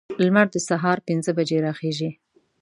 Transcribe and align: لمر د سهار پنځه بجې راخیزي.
لمر 0.23 0.47
د 0.53 0.55
سهار 0.67 0.97
پنځه 1.07 1.31
بجې 1.37 1.57
راخیزي. 1.67 2.09